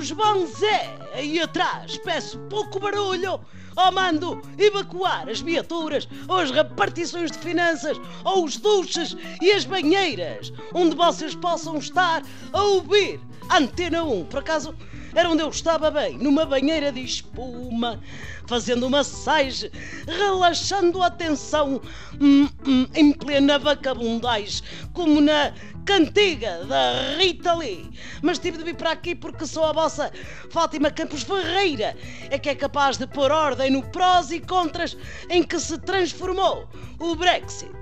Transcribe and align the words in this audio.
os 0.00 0.12
Banzé 0.12 0.96
aí 1.12 1.40
atrás, 1.40 1.98
peço 1.98 2.38
pouco 2.48 2.78
barulho, 2.78 3.40
ou 3.76 3.92
mando 3.92 4.40
evacuar 4.58 5.28
as 5.28 5.40
viaturas, 5.40 6.08
ou 6.28 6.36
as 6.36 6.50
repartições 6.50 7.30
de 7.30 7.38
finanças, 7.38 8.00
ou 8.24 8.44
os 8.44 8.56
duches 8.56 9.16
e 9.40 9.52
as 9.52 9.64
banheiras, 9.64 10.52
onde 10.72 10.96
vocês 10.96 11.34
possam 11.34 11.78
estar 11.78 12.22
a 12.52 12.62
ouvir 12.62 13.20
Antena 13.50 14.04
1. 14.04 14.24
Por 14.26 14.38
acaso, 14.38 14.74
era 15.14 15.28
onde 15.28 15.42
eu 15.42 15.48
estava 15.48 15.90
bem, 15.90 16.16
numa 16.18 16.46
banheira 16.46 16.92
de 16.92 17.00
espuma, 17.00 18.00
fazendo 18.46 18.88
massagem, 18.88 19.70
relaxando 20.06 21.02
a 21.02 21.10
tensão 21.10 21.80
hum, 22.20 22.48
hum, 22.64 22.86
em 22.94 23.12
plena 23.12 23.58
vacabundais, 23.58 24.62
como 24.92 25.20
na 25.20 25.52
cantiga 25.90 26.64
da 26.66 27.16
Rita 27.18 27.52
Lee. 27.52 27.90
Mas 28.22 28.38
tive 28.38 28.58
de 28.58 28.62
vir 28.62 28.76
para 28.76 28.92
aqui 28.92 29.12
porque 29.12 29.44
sou 29.44 29.64
a 29.64 29.72
vossa 29.72 30.12
Fátima 30.48 30.88
Campos 30.88 31.24
Ferreira, 31.24 31.96
é 32.30 32.38
que 32.38 32.48
é 32.48 32.54
capaz 32.54 32.96
de 32.96 33.08
pôr 33.08 33.32
ordem 33.32 33.72
no 33.72 33.82
prós 33.82 34.30
e 34.30 34.38
contras 34.38 34.96
em 35.28 35.42
que 35.42 35.58
se 35.58 35.76
transformou 35.78 36.68
o 37.00 37.16
Brexit 37.16 37.72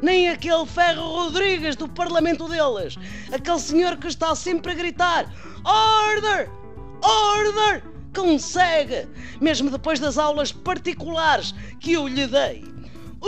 nem 0.00 0.28
aquele 0.28 0.66
Ferro 0.66 1.02
Rodrigues 1.02 1.74
do 1.74 1.88
Parlamento 1.88 2.46
deles, 2.48 2.96
aquele 3.32 3.58
senhor 3.58 3.96
que 3.96 4.06
está 4.06 4.34
sempre 4.36 4.72
a 4.72 4.74
gritar: 4.74 5.32
Order! 5.64 6.48
Order! 7.02 7.82
Consegue, 8.14 9.08
mesmo 9.40 9.70
depois 9.70 9.98
das 9.98 10.18
aulas 10.18 10.52
particulares 10.52 11.52
que 11.80 11.94
eu 11.94 12.06
lhe 12.06 12.26
dei. 12.26 12.75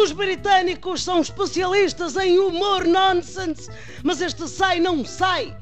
Os 0.00 0.12
britânicos 0.12 1.02
são 1.02 1.20
especialistas 1.20 2.16
em 2.16 2.38
humor 2.38 2.84
nonsense, 2.84 3.68
mas 4.04 4.20
este 4.20 4.48
sai 4.48 4.78
não 4.78 5.04
sai. 5.04 5.56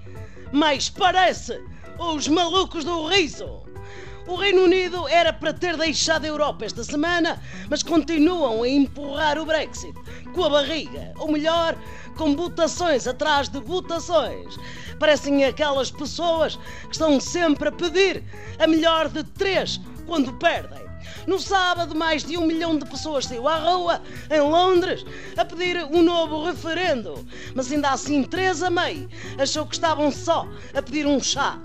Mas 0.52 0.90
parece 0.90 1.58
os 1.98 2.28
malucos 2.28 2.84
do 2.84 3.08
riso. 3.08 3.62
O 4.28 4.34
Reino 4.34 4.64
Unido 4.64 5.08
era 5.08 5.32
para 5.32 5.54
ter 5.54 5.74
deixado 5.78 6.26
a 6.26 6.28
Europa 6.28 6.66
esta 6.66 6.84
semana, 6.84 7.42
mas 7.70 7.82
continuam 7.82 8.62
a 8.62 8.68
empurrar 8.68 9.38
o 9.38 9.46
Brexit 9.46 9.94
com 10.34 10.44
a 10.44 10.50
barriga, 10.50 11.14
ou 11.16 11.32
melhor, 11.32 11.74
com 12.14 12.36
votações 12.36 13.06
atrás 13.06 13.48
de 13.48 13.58
votações. 13.58 14.54
Parecem 14.98 15.46
aquelas 15.46 15.90
pessoas 15.90 16.56
que 16.84 16.92
estão 16.92 17.18
sempre 17.18 17.70
a 17.70 17.72
pedir 17.72 18.22
a 18.58 18.66
melhor 18.66 19.08
de 19.08 19.24
três 19.24 19.80
quando 20.06 20.34
perdem. 20.34 20.85
No 21.26 21.38
sábado, 21.38 21.94
mais 21.94 22.24
de 22.24 22.36
um 22.36 22.46
milhão 22.46 22.78
de 22.78 22.84
pessoas 22.84 23.24
saiu 23.24 23.48
à 23.48 23.56
rua, 23.56 24.02
em 24.30 24.40
Londres, 24.40 25.04
a 25.36 25.44
pedir 25.44 25.84
um 25.84 26.02
novo 26.02 26.44
referendo. 26.44 27.26
Mas 27.54 27.70
ainda 27.70 27.90
assim, 27.90 28.22
Teresa 28.22 28.70
May 28.70 29.08
achou 29.38 29.66
que 29.66 29.74
estavam 29.74 30.10
só 30.10 30.48
a 30.74 30.82
pedir 30.82 31.06
um 31.06 31.20
chá. 31.20 31.58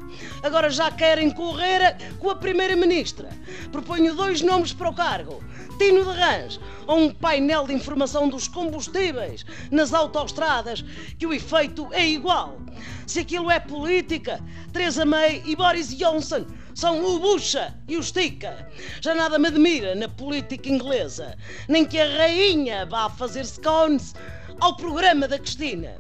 Agora 0.43 0.69
já 0.69 0.91
querem 0.91 1.29
correr 1.31 1.97
com 2.19 2.29
a 2.29 2.35
Primeira-Ministra. 2.35 3.29
Proponho 3.71 4.15
dois 4.15 4.41
nomes 4.41 4.73
para 4.73 4.89
o 4.89 4.93
cargo. 4.93 5.43
Tino 5.77 6.03
de 6.05 6.11
Rãs 6.11 6.59
ou 6.85 6.99
um 6.99 7.11
painel 7.11 7.65
de 7.65 7.73
informação 7.73 8.29
dos 8.29 8.47
combustíveis 8.47 9.43
nas 9.71 9.93
autoestradas, 9.93 10.83
que 11.17 11.25
o 11.25 11.33
efeito 11.33 11.87
é 11.91 12.07
igual. 12.07 12.59
Se 13.07 13.19
aquilo 13.19 13.49
é 13.49 13.59
política, 13.59 14.39
Teresa 14.71 15.05
May 15.05 15.41
e 15.45 15.55
Boris 15.55 15.95
Johnson 15.95 16.45
são 16.73 17.03
o 17.03 17.19
Bucha 17.19 17.73
e 17.87 17.97
o 17.97 18.03
Stica. 18.03 18.67
Já 19.01 19.13
nada 19.13 19.37
me 19.37 19.47
admira 19.47 19.95
na 19.95 20.07
política 20.07 20.69
inglesa, 20.69 21.37
nem 21.67 21.85
que 21.85 21.99
a 21.99 22.17
rainha 22.17 22.85
vá 22.85 23.09
fazer 23.09 23.45
scones 23.45 24.13
ao 24.59 24.75
programa 24.75 25.27
da 25.27 25.39
Cristina. 25.39 25.95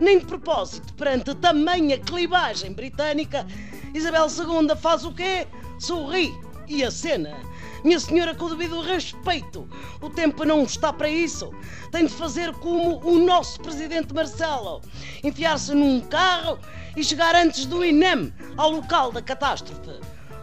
Nem 0.00 0.18
de 0.18 0.26
propósito, 0.26 0.94
perante 0.94 1.34
tamanha 1.34 1.98
clivagem 1.98 2.72
britânica, 2.72 3.46
Isabel 3.94 4.26
II 4.26 4.76
faz 4.76 5.04
o 5.04 5.12
quê? 5.12 5.46
Sorri 5.78 6.32
e 6.66 6.82
acena. 6.82 7.34
Minha 7.84 8.00
senhora, 8.00 8.34
com 8.34 8.46
o 8.46 8.48
devido 8.48 8.80
respeito, 8.80 9.68
o 10.00 10.10
tempo 10.10 10.44
não 10.44 10.64
está 10.64 10.92
para 10.92 11.08
isso. 11.08 11.54
Tem 11.92 12.06
de 12.06 12.12
fazer 12.12 12.52
como 12.54 12.98
o 13.04 13.18
nosso 13.18 13.60
presidente 13.60 14.12
Marcelo: 14.12 14.80
enfiar-se 15.22 15.72
num 15.74 16.00
carro 16.00 16.58
e 16.96 17.04
chegar 17.04 17.34
antes 17.36 17.66
do 17.66 17.84
INEM 17.84 18.32
ao 18.56 18.70
local 18.70 19.12
da 19.12 19.22
catástrofe. 19.22 20.00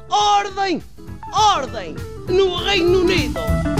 Ordem! 0.09 0.81
Ordem! 1.33 1.95
No 2.29 2.55
Reino 2.55 2.99
Unido! 3.01 3.72